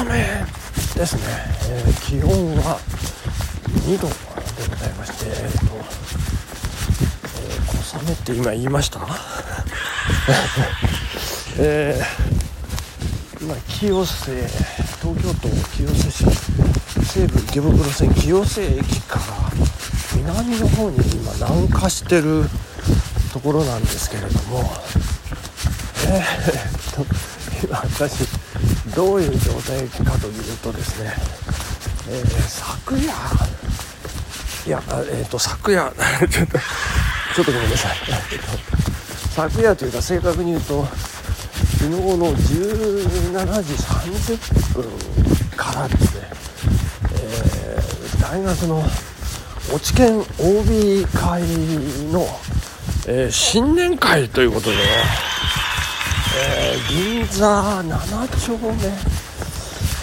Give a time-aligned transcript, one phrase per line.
[0.00, 0.44] 雨
[0.96, 1.22] ですね、
[1.70, 2.80] えー、気温は
[3.86, 4.14] 2度で
[4.68, 9.00] ございましてえっ、ー、と、えー、小雨って今言いました？
[11.58, 14.32] えー、今清瀬
[15.00, 16.24] 東京都清瀬市
[17.06, 19.22] 西武池袋線清瀬駅から
[20.16, 22.50] 南の方に今南下してる
[23.32, 24.72] ところなんですけれども。
[26.06, 27.06] えー、っと
[27.66, 28.43] 今私
[28.94, 31.12] どういう状態かというとですね、
[32.08, 33.12] えー、昨夜
[34.66, 35.92] いやえっ、と昨夜
[36.30, 37.96] ちょっとちょっとごめんなさい。
[39.34, 40.86] 昨夜というか正確に言うと
[41.78, 44.84] 昨日の17時30分
[45.56, 46.28] からですね、
[47.14, 48.82] えー、大学の
[49.72, 51.42] 落研 OB 会
[52.12, 52.26] の、
[53.08, 54.82] えー、新年会ということでね、
[56.36, 57.46] えー、銀座
[57.82, 58.72] 7丁目、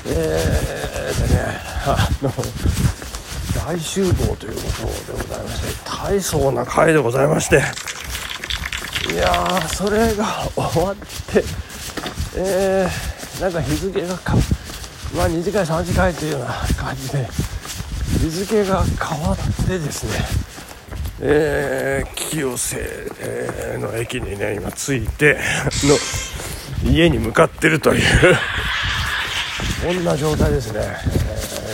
[0.08, 1.42] えー、でね
[1.86, 2.32] あの
[3.66, 4.62] 大集合というこ
[5.08, 7.62] とでございまして大層な会でございまして。
[9.12, 11.44] いやーそれが終わって
[12.38, 14.36] えー、なんか日付がか
[15.16, 17.28] まあ2次会3次会というような感じで
[18.20, 20.51] 日付が変わってですね
[21.24, 25.38] えー、清瀬の駅にね今着いて
[25.84, 28.02] の家に向かってるという。
[29.86, 30.84] こんな状態ですね、え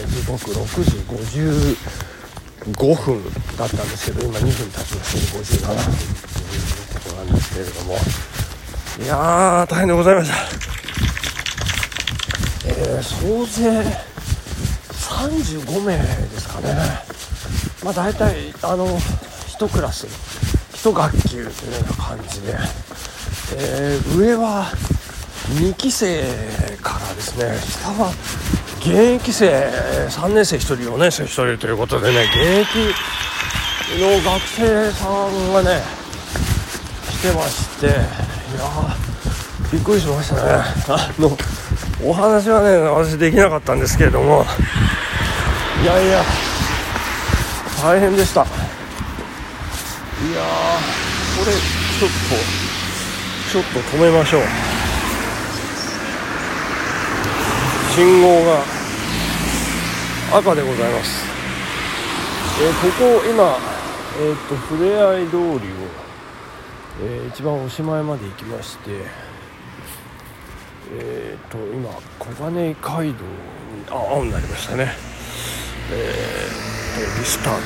[0.05, 0.97] ー、時刻6時
[2.75, 3.23] 55分
[3.57, 5.75] だったんですけど今2分経ちまして57分。
[5.75, 5.91] と
[6.51, 7.97] いうことなんですけれども。
[8.99, 10.35] いやー大変でございました。
[12.65, 13.83] えー、総勢
[14.91, 16.03] 35名で
[16.37, 16.75] すかね。
[17.83, 18.99] まあ大体あの
[19.57, 20.05] 1クラス
[20.73, 21.49] 1学級というよ
[21.81, 22.55] うな感じで、
[23.57, 24.65] えー、上は
[25.55, 26.23] 2期生
[26.81, 27.57] からですね。
[27.59, 28.11] 下は
[28.79, 29.47] 現役生
[30.09, 32.93] 3年生1人4年生1人ということでね現役
[33.99, 35.81] の学生さんがね
[37.09, 37.87] 来てまして。
[37.87, 37.93] いや
[39.71, 40.41] びっくりしましたね。
[40.87, 41.37] あの
[42.03, 44.45] お話はね私できなかったんですけれども。
[45.81, 46.23] いやいや
[47.81, 48.45] 大変でした。
[50.19, 50.41] いや
[51.37, 52.37] これちょっと
[53.51, 54.41] ちょっと止めましょう。
[57.93, 58.63] 信号が
[60.39, 61.25] 赤でございます、
[62.61, 63.57] えー、ここ今
[64.19, 65.59] えっ、ー、とふれあい通りを
[66.99, 68.91] えー、一番おしまいまで行きまして
[70.93, 73.13] えっ、ー、と今小金井街道に
[73.89, 74.89] あ青になりましたね。
[75.91, 77.61] えー、リスタート。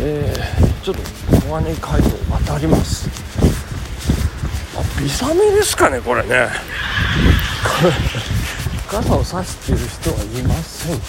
[0.00, 0.34] え、
[0.84, 1.02] ちょっと
[1.34, 3.08] 小金井街道渡ります。
[4.76, 6.46] あビサメですかねこれね。
[7.80, 7.92] こ れ
[8.86, 11.00] 傘を差してる人はいません。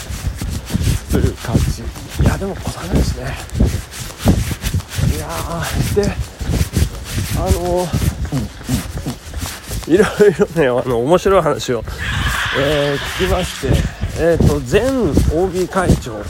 [1.11, 1.83] という感じ。
[2.23, 3.37] いやでも小雨ですね。
[5.13, 5.27] いや
[5.93, 6.15] で
[7.37, 7.89] あの
[9.87, 11.83] いろいろねあの面白い話を、
[12.57, 13.67] えー、聞きまして、
[14.19, 16.23] えーと、前 OB 会長。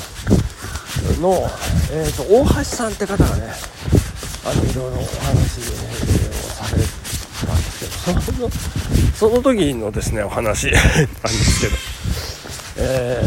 [1.21, 1.47] の、
[1.91, 3.53] えーと、大橋さんって方がね
[4.45, 5.63] あのいろいろお話を
[6.53, 6.83] され
[7.45, 8.49] たんですけどその
[9.15, 11.75] その時のですねお話 なんですけど、
[12.77, 13.21] え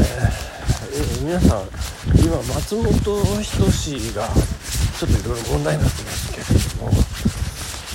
[0.93, 1.69] ー、皆さん
[2.17, 4.29] 今松本人志が
[4.99, 6.91] ちょっといろいろ問題になってますけれども、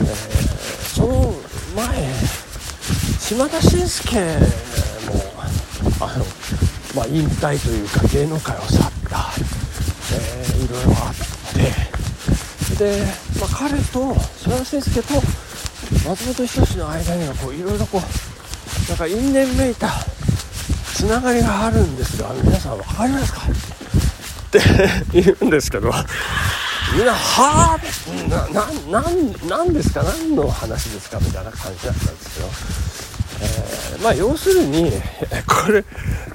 [0.01, 1.35] えー、その
[1.75, 2.13] 前
[3.19, 4.15] 島田紳介
[5.07, 5.33] も
[5.99, 6.25] あの、
[6.95, 8.92] まあ、引退というか芸能界を去っ、
[10.73, 11.13] ろいろあっ
[11.53, 12.75] て。
[12.75, 13.05] で、
[13.39, 15.13] まあ、彼と島田紳介と
[16.09, 19.89] 松本人志の間にはこういろいろこうなんか因縁めいた
[20.93, 23.41] つながりがあるんですが皆さん分かりますか？
[23.41, 24.59] って
[25.13, 25.91] 言うんですけど。
[26.95, 28.47] みんな「はあな
[29.01, 29.09] な
[29.47, 30.03] なんですか？
[30.03, 32.49] 何の話ですか?」みたいな感じだったんですけど、
[33.41, 34.91] えー、まあ要するに
[35.47, 35.83] これ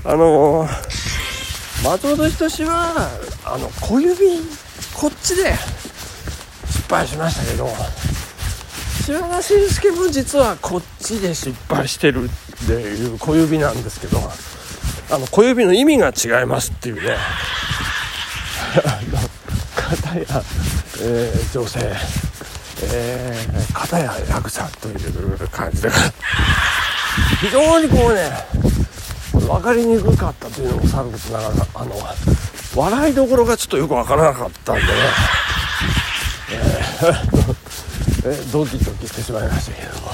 [0.05, 3.09] あのー、松本人志は
[3.51, 4.17] あの小指
[4.95, 5.53] こっちで
[6.67, 7.69] 失敗しましたけど
[9.05, 14.19] 島田紳介も実はこっちで失敗してるっていう小指なんですけど
[15.11, 17.17] あの小指の意味が違いますっていうね
[19.75, 20.25] 片や、
[21.01, 21.81] えー、女性、
[22.93, 25.89] えー、片や役者という感じで
[27.41, 28.29] 非常にこうね
[29.33, 31.95] 分かりにくかったというのもさることながらあの
[32.79, 34.89] 笑いどころがちょっとよく分からなかったんでね、
[38.25, 40.13] えー、 ドキドキしてしまいましたけども、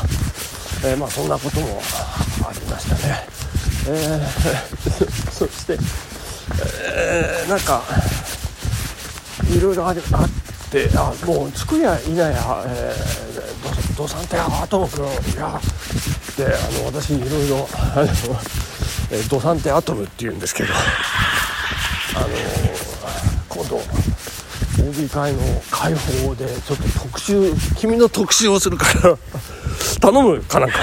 [0.84, 1.82] えー、まあそんなことも
[2.48, 3.26] ありましたね。
[3.86, 5.78] えー、 そして、
[6.80, 7.82] えー、なんか
[9.50, 9.96] いろいろあっ
[10.70, 15.60] てあもう着くやいなや、えー、ドサンテアトム君いや
[16.38, 16.48] であ
[16.80, 18.06] の私いろいろあの、
[19.10, 20.72] えドサンテアトムっていうんですけど。
[22.16, 22.28] あの
[24.94, 25.40] OB 会の
[25.72, 29.18] 開放でちょっと特集君の特集をするから
[30.00, 30.78] 頼むかなんか、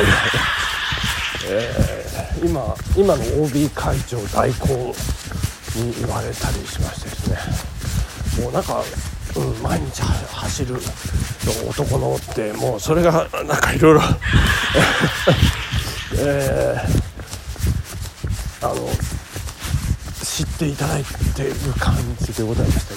[1.48, 4.94] えー、今今の OB 会長代行
[5.78, 7.30] に言われたりしましてです
[8.38, 8.44] ね。
[8.44, 8.84] もうなんか、
[9.38, 10.76] うん、毎日走る
[11.70, 14.02] 男のってもうそれがなんかいろいろ。
[16.20, 18.90] えー、あの
[20.22, 21.06] 知っていただい
[21.36, 22.96] ている感じでございまして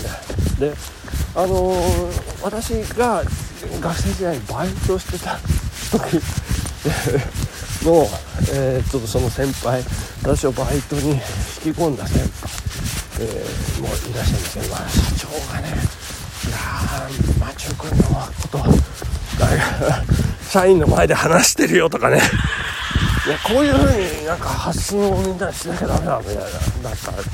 [0.67, 0.71] ね。
[0.71, 1.04] で
[1.37, 3.23] あのー、私が
[3.81, 5.37] 学生時代にバイトしてた
[5.91, 6.23] 時
[7.85, 8.09] の、
[8.55, 9.83] えー、ちょっとその先輩
[10.23, 12.29] 私をバイトに引き込んだ先輩、
[13.21, 15.69] えー、もういらっしゃるんですけど、ま、社長がね
[16.47, 18.05] いやーマチュ君の
[18.41, 18.65] こと
[20.49, 22.21] 社員の前で話してるよとかね。
[23.27, 26.53] いやこういう風になんか発信をみんなしなきゃダメだみたいななん
[26.99, 27.25] か言っ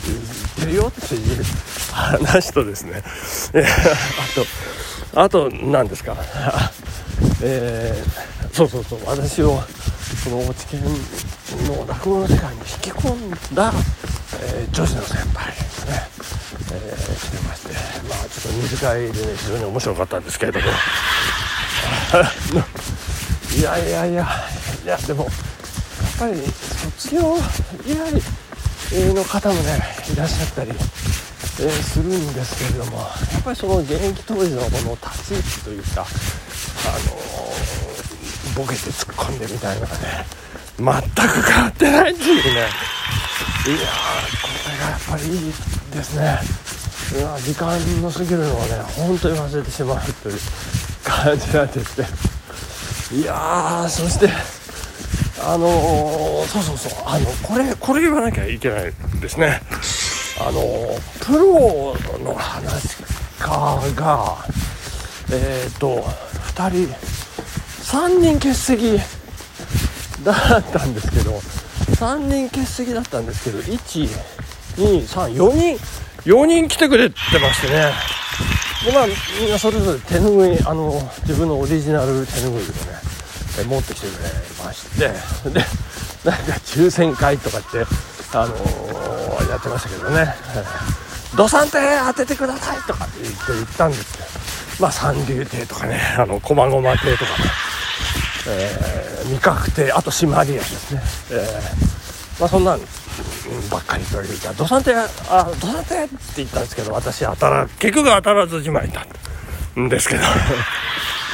[0.60, 1.44] てるよっていう
[1.92, 3.02] 話とですね。
[5.12, 6.16] あとあと何ですか？
[7.42, 9.00] えー、そうそうそう。
[9.06, 9.60] 私を
[10.22, 13.72] その落研の落語の世界に引き込んだ、
[14.42, 16.08] えー、女子の先輩ですね、
[16.72, 17.72] えー、来てまして
[18.08, 20.66] まあちょっと二次会でね非常に面白かったんですけれども。
[23.56, 24.28] いやいやいや
[24.84, 25.28] いやでも
[26.20, 27.38] ぱり卒業
[27.86, 29.80] 以来の方もね
[30.12, 33.04] いらっしゃったり、えー、するんですけれどもや
[33.38, 40.26] っぱりその現役当時のこの立ち位置というかあのー、ボケて突っ込んでみたいなのがね
[40.76, 42.60] 全く変わってないっていうね。
[42.60, 43.78] いや
[44.42, 45.52] これがやっぱりいい
[45.92, 46.38] ですね。
[47.18, 50.38] いや時間の過ぎるのをね本当に忘れてしまうという
[51.02, 52.08] 感じなんですね。
[53.20, 54.28] いやそして
[55.42, 59.60] あのー、そうそうそうあのこれこれ言わなきゃいけないですね。
[60.40, 60.60] あの
[61.20, 61.94] プロ
[62.24, 62.96] の話
[63.38, 63.48] 家
[63.94, 64.36] が
[65.32, 66.02] えっ、ー、と
[66.54, 66.94] 2人
[67.84, 68.98] 3人欠席
[70.24, 71.32] だったんですけど
[71.96, 75.78] 3人欠席だったんですけど1234人
[76.24, 77.92] 4人来てくれてましてね。
[78.84, 79.06] でまあ
[79.38, 80.92] みんなそれぞれ手ぬぐいあの
[81.22, 82.99] 自分のオリジナル手ぬぐいをね。
[83.64, 84.28] 持ってきてくれ
[84.64, 85.08] まして
[85.50, 85.60] で
[86.24, 87.84] なんか抽選会とかって、
[88.34, 90.34] あのー、やってましたけどね
[91.34, 94.24] 「土産亭当ててください」とかって言って言ったんですけど
[94.80, 97.44] まあ三流亭とかねあの駒駒亭とかね、
[98.48, 102.80] えー、味覚亭あと締まり屋ですね、えー、まあそんなん
[103.70, 109.04] ばっかりというか「土産亭あ土産亭」って言ったんですけど私当たら結局当たらずじまいだっ
[109.74, 110.22] たんですけど。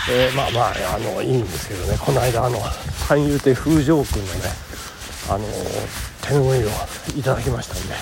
[0.08, 1.98] えー、まあまああのいいんですけどね。
[1.98, 2.58] この間あの
[3.08, 4.40] 三遊亭風城君のね
[5.28, 5.44] あの
[6.22, 6.68] 手ぬぐいを
[7.16, 7.94] いただきましたんで、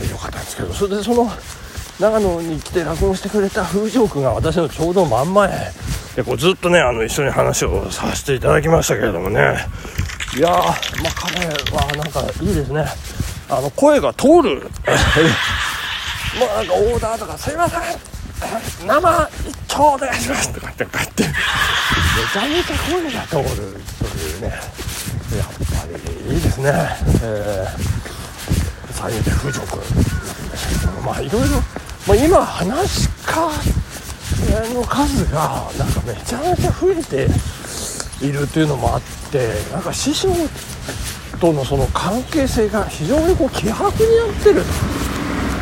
[0.00, 0.72] えー、よかったんですけど。
[0.72, 1.30] それでその
[1.98, 5.72] 長野に来て落語してくれた風城君が私のちょうど真ん前
[6.14, 9.56] でこうずっとねあの一緒に話をさせていただきましたけれどもね。
[10.36, 10.72] いやー、まあ、
[11.14, 12.84] 彼はなんかいいですね。
[13.48, 14.70] あの声が通る。
[16.38, 18.15] まあなんかオーダーとか「すいません。
[18.86, 21.24] 生一丁お願いします」とかってこうやって。
[21.24, 21.32] め
[22.32, 24.48] ちゃめちゃ声が通るというね。
[25.36, 25.86] やっぱ
[26.28, 26.70] りいいですね。
[27.22, 31.56] えー、三人で風城君なんですけどまあいろいろ、
[32.06, 37.28] まあ、今話家の数がなんかめちゃめちゃ増えて
[38.24, 40.28] いるというのもあってなんか師匠
[41.40, 43.90] とのその関係性が非常にこう希薄になっ
[44.42, 44.62] てる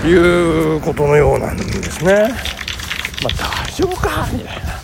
[0.03, 2.33] ということのようなんですね。
[3.25, 4.75] まあ、大丈夫かみたいな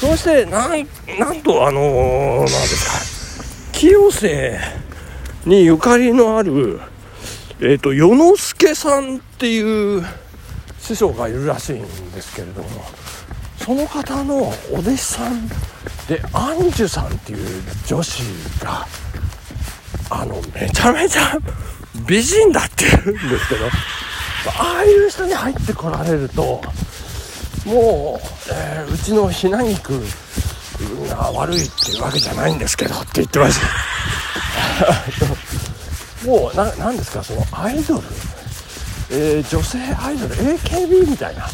[0.00, 0.86] そしてなん
[1.18, 4.58] なんとあのー、なんですか清瀬
[5.44, 6.80] にゆかりのある
[7.60, 10.04] えっ、ー、と与之助さんっていう
[10.78, 12.68] 師匠がいるらしいんですけれども
[13.58, 14.36] その方の
[14.72, 15.46] お弟子さん
[16.08, 18.22] でアンジュさんっていう女子
[18.62, 18.86] が
[20.10, 21.38] あのめちゃめちゃ
[22.06, 23.66] 美人だって言うんですけど
[24.50, 26.60] ああいう人に入ってこられると
[27.64, 30.00] もう、えー、うちのひな肉
[31.08, 33.60] が悪いっていうわけじゃないんですけどって言ってまし
[36.22, 38.02] た もうななんですかそのアイドル、
[39.10, 41.48] えー、女性アイドル？AKB みたいな。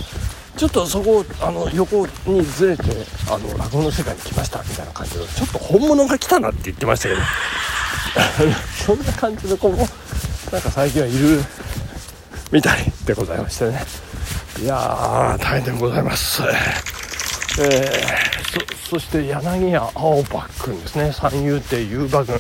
[0.57, 2.83] ちょっとそこあの横にずれて
[3.31, 7.21] あの落語の世界に来ましたみたいな感じでちょっと本物が来たなって言ってましたけど。
[8.87, 9.89] そんな感じの子も
[10.53, 11.43] なんか最近はいる。
[12.53, 13.81] みたいでございましてね。
[14.61, 16.43] いやー大変でございます。
[16.43, 21.13] えー、そそして柳家青葉君ですね。
[21.13, 22.39] 三遊亭遊馬君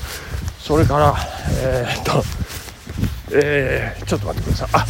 [0.58, 1.14] それから
[1.62, 2.24] えー、っと
[3.32, 4.68] えー、ちょっと待ってください。
[4.72, 4.86] あ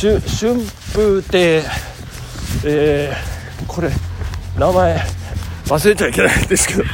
[0.00, 0.54] 春春
[0.94, 1.62] 風亭
[2.64, 3.90] えー、これ
[4.58, 5.00] 名前
[5.66, 6.84] 忘れちゃいけないんですけど。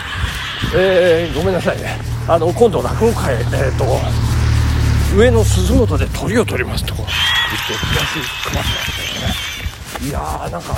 [0.74, 1.96] えー、ごめんなさいね。
[2.26, 3.84] あの今度落語会えー、っと
[5.16, 7.06] 上野鈴本で鳥を取りますとこ
[7.72, 10.74] 言ってチラシ配ってますけどねいやーなんか、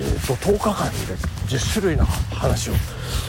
[0.00, 1.14] えーと、10日間で
[1.48, 2.72] 10種類の話を、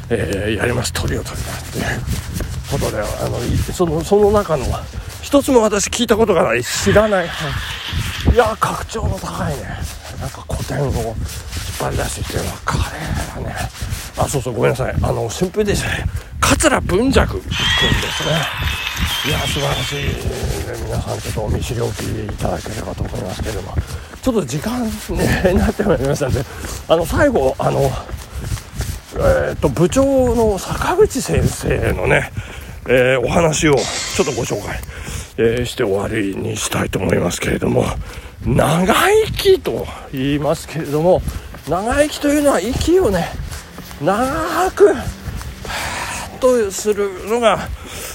[0.09, 3.39] えー、やります鳥を取りますっていうことであの
[3.73, 4.65] そのその中の
[5.21, 9.63] 一つも私聞いたことがない知らないいや格調の高いね
[10.19, 11.15] なんか古典を引っ
[11.79, 13.55] 張り出してきてるのはカレーだね
[14.17, 16.05] あそうそうごめんなさいあの春風でしたね
[16.39, 18.75] 桂文尺君ですね
[19.27, 20.11] いや素晴らしい、ね、
[20.85, 23.73] 皆さんちょっとお見知りおきいただければと思いますけれども
[24.21, 24.89] ちょっと時間、ね、
[25.53, 26.41] になってまいりましたんで
[26.87, 27.91] あの最後あの、
[29.15, 32.31] えーと、部長の坂口先生のね、
[32.87, 34.79] えー、お話をちょっとご紹介、
[35.37, 37.85] えー、して終わりにしたいと思いますけれども
[38.45, 41.23] 長生きと言いますけれども
[41.67, 43.29] 長生きというのは息をね
[44.03, 44.93] 長く
[46.35, 47.67] とするのが、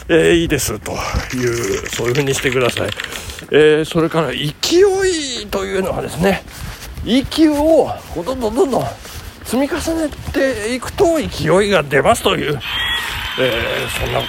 [0.09, 0.93] えー、いいですと
[1.35, 2.91] いうそういうふうにしてください。
[3.50, 6.43] えー、それから勢いというのはですね
[7.05, 8.85] 息をどんどんどんどん
[9.45, 12.61] 積み重ねていくと勢いが出ますという、
[13.41, 14.25] えー、そんなこ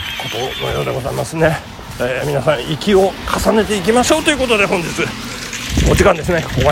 [0.57, 1.57] とのようでございますね、
[1.99, 3.11] えー、皆さん息を
[3.45, 4.87] 重ねていきましょうということで本日
[5.89, 6.43] お時間ですね。